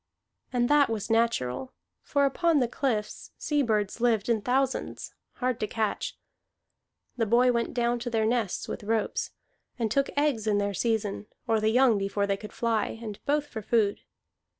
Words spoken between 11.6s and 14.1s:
young before they could fly, and both for food.